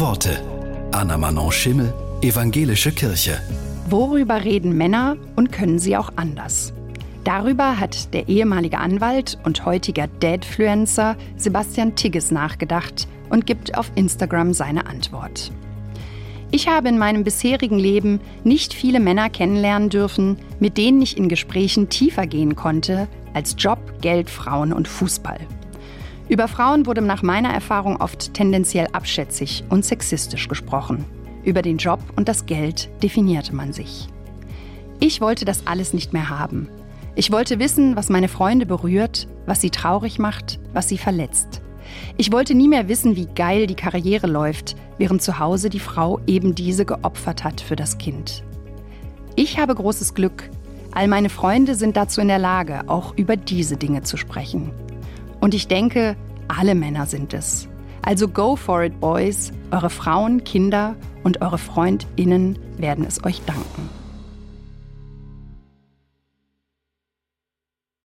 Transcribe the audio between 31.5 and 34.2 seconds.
den Job und das Geld definierte man sich.